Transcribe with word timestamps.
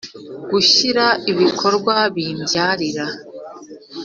Gushyiraho 0.49 1.15
ibikorwa 1.31 1.95
bibyarira 2.15 3.05